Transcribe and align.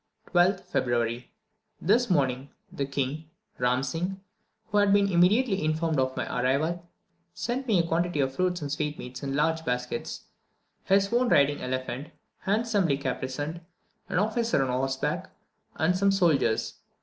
12th 0.33 0.61
February. 0.61 1.29
This 1.79 2.09
morning, 2.09 2.49
the 2.71 2.87
king, 2.87 3.29
Ram 3.59 3.83
Singh, 3.83 4.19
who 4.71 4.79
had 4.79 4.91
been 4.91 5.07
immediately 5.07 5.63
informed 5.63 5.99
of 5.99 6.17
my 6.17 6.25
arrival, 6.41 6.89
sent 7.35 7.67
me 7.67 7.77
a 7.77 7.85
quantity 7.85 8.19
of 8.19 8.33
fruits 8.35 8.63
and 8.63 8.71
sweetmeats 8.71 9.21
in 9.21 9.35
large 9.35 9.63
baskets, 9.63 10.21
his 10.85 11.13
own 11.13 11.29
riding 11.29 11.61
elephant, 11.61 12.07
handsomely 12.39 12.97
caparisoned, 12.97 13.61
an 14.09 14.17
officer 14.17 14.63
on 14.63 14.69
horseback, 14.69 15.29
and 15.75 15.95
some 15.95 16.11
soldiers. 16.11 16.79